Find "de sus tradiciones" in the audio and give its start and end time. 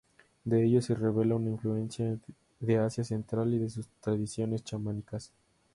3.59-4.63